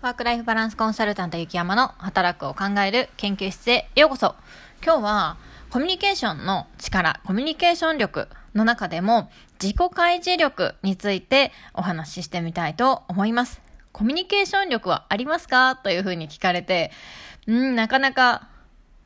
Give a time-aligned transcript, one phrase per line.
[0.00, 4.36] ワークライフバランスコンサルタント雪山の働くを考える研究室へようこそ。
[4.80, 5.36] 今日は
[5.70, 9.28] コミュニケーションの力、コミュニケーション力の中でも
[9.60, 13.60] 自己開示力についてお話ししてみたいと思います。
[13.90, 15.74] コミュニケーション力はありますか？
[15.74, 16.92] というふうに聞かれて、
[17.48, 18.46] うん、なかなか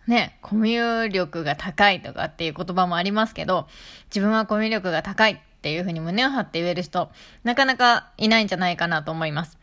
[0.07, 3.67] ね、コミュ力が高いとかっていう言葉もありますけど、
[4.11, 7.11] 自分はコミュ力が高いっていうふうに胸を張って言える人、
[7.45, 9.59] なかなかいないんじゃないかなと思います。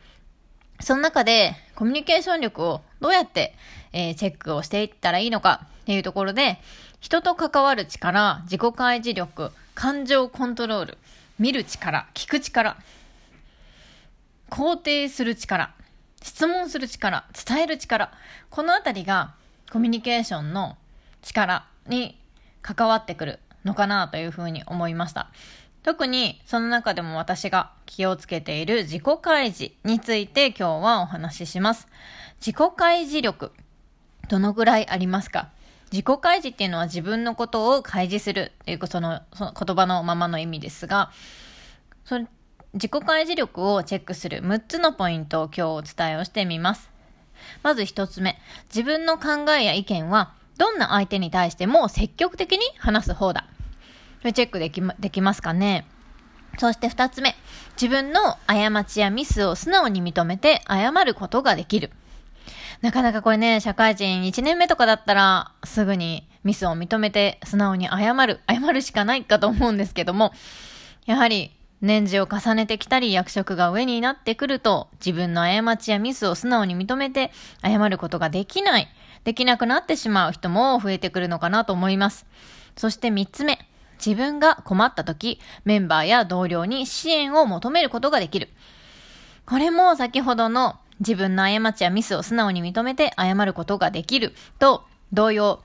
[0.79, 3.53] その中で、コミュニケーション力をどうやって、
[3.91, 6.59] えー、チェックをしていったらいいのかっていうところで、
[6.99, 10.97] 人と関わる力、自己開示力、感情コントロール、
[11.37, 12.77] 見る力、聞く力、
[14.49, 15.73] 肯定する力、
[16.21, 18.11] 質問する力、伝える力、
[18.49, 19.33] このあたりが
[19.71, 20.77] コミュニケーションの
[21.21, 22.17] 力に
[22.61, 25.29] 関わってくるのかなというふうに思いました。
[25.83, 31.87] 特にその中でも私が気をつけている自己開示について今日はお話しします。
[32.39, 33.51] 自己開示力、
[34.27, 35.49] どのぐらいありますか？
[35.91, 41.11] 自己開示っていうのは自分のことを開示するっていうそのその言葉のままの意味ですが、
[42.05, 42.27] それ
[42.73, 46.91] 自己開示力をチェックする6つのポイントを今日お伝えをしてみます。
[47.63, 53.47] まず1つ目、自分の考えや意見はどんな相手に対しても積極的に話す方だ。
[54.23, 55.85] チェックでき、できますかね
[56.57, 57.35] そして二つ目。
[57.81, 61.91] 自分の過ちやミスを素直に認めて謝ることができる。
[62.81, 70.33] なかなかこれね、社会人1年目とかだったら、すぐにミスを認めて素直に謝る、謝るしかないかと思うんですけども、
[71.05, 77.31] やはり年次を重ねてきたり役職が上になってくると、自分の過ちやミスを素直に認めて
[77.63, 78.87] 謝ることができない、
[79.23, 82.25] できなくなってしまう人も増えてくるのかなと思います。
[82.75, 83.68] そして三つ目。
[84.03, 88.49] 自分が困った時、メンバーや同僚に支援を求めることができる。
[89.45, 95.61] これも先ほどの自分の過ちやミスを素直に認めて謝ることができると同様、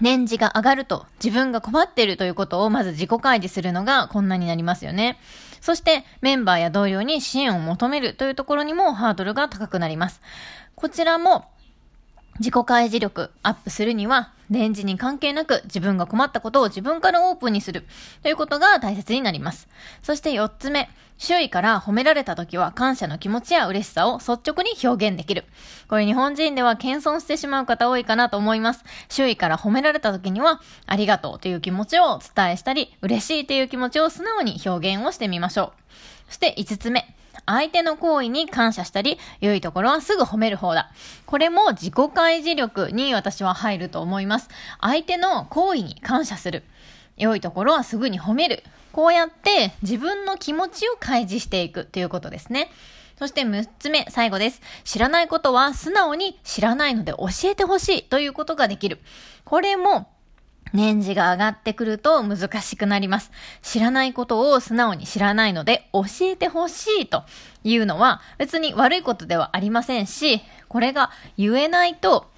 [0.00, 5.18] 年次が上がると自分が困っているということをまず自己開示するのが困難になりますよね。
[5.60, 10.20] そしてメンバーや同僚に支援を求めるというところにもハードルが高くなります。
[10.74, 11.51] こちらも
[12.38, 17.86] 自己開示力アップするには、レンジに関係なく自分が困ったことを自分からオープンにする
[18.22, 19.68] ということが大切になります。
[20.02, 20.88] そして4つ目、
[21.18, 25.44] 周囲から褒められた時は感謝の気持ちや嬉しさを率直に表現できる。
[25.88, 28.84] これ日本人では謙遜してしまう方多いかなと思います。
[29.08, 35.82] 周囲から褒められた時には、ありがとうという気持ちをお伝えしたり、嬉しいという気持ちを素直に表現をしてみましょう。
[36.28, 37.14] そして5つ目、
[37.46, 40.90] 相手の行為に感謝したり、良いところはすぐ褒める方だ。
[41.26, 44.48] これも自己開示力に私は入ると思います。
[44.80, 46.64] 相手の行為に感謝する。
[47.16, 48.62] 良いところはすぐに褒める。
[48.92, 52.70] こうやって自分の気持ちを開示していくということですね。
[53.18, 54.60] そして6つ目、最後です。
[54.84, 59.00] 知らないことは素直に知らないので教えてほしいということができる。
[59.44, 60.11] これも
[60.72, 63.30] 年次が上がってくると難しくなります。
[63.62, 67.24] 知らないことを素直に知らないので教えてほしいと
[67.64, 72.30] いうのは別に悪いことではありませんし、これが言えないと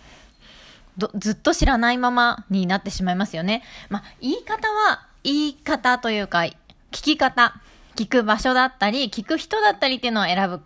[1.16, 3.62] ずっと知らないままになってしまいますよね。
[3.88, 6.56] まあ、言い方は言い方というか聞
[6.90, 7.54] き方、
[7.96, 10.60] 聞く場所だったり、聞く人だったりっていうのを選ぶ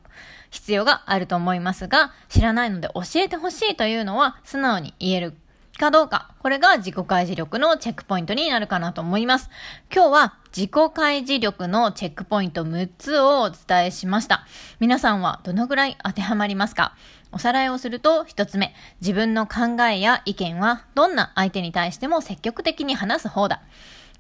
[0.51, 5.35] 必要があると思いますが、知らないので教えてほしいというのは素直に言える
[5.79, 6.33] かどうか。
[6.41, 9.49] これが自己開示力のチェックポイントになるかなと思います。
[9.95, 14.45] 今日は自己開示力のチェックポイント6つをお伝えしました。
[14.81, 16.95] 皆さんはどのぐらい当てはまりますか？
[17.31, 23.63] おさらいをすると、1つ目、自分の考えや意見はどんな相手に対しても積極的に話す方だ。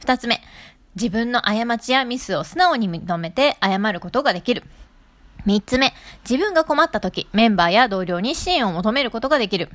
[0.00, 0.40] 2つ目、
[0.94, 4.62] 自分の過ちやミスを素直に認めて謝ることができる。
[5.46, 5.94] 3つ目、
[6.28, 9.70] 自分が困った時、メンバーや同僚に支援を求めることができる。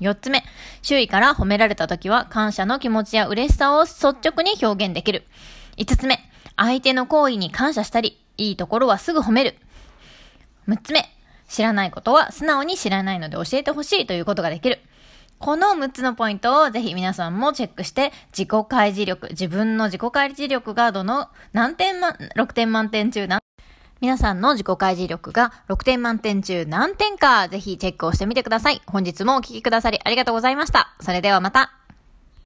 [0.00, 0.44] 4つ目、
[0.82, 5.24] 周囲から褒められた時は感謝の気持ちや嬉しさを率直に表現できる。
[5.78, 6.20] 5つ目、
[6.56, 9.56] 相手の行為に感謝したり、いいところはすぐ褒める。
[10.68, 11.08] 6つ目、
[11.48, 14.80] 知らないことは素直に知らないので教えてほしいということができる。
[15.38, 23.40] この6つのポイントをぜひ皆さんもチェックして、自己開示力、自分の自己開示力がどの、何点満、6点満点中何
[24.00, 28.82] 皆さんの自己開示力が6点満点中何点か、ぜひチェックをしてみてください。
[28.86, 30.94] 本日もお聴きくださりありがとうございました。
[31.00, 31.85] それではまた。